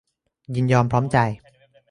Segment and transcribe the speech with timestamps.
[0.55, 1.17] ยินยอมพร้อมใจ